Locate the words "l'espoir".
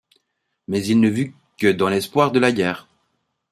1.87-2.31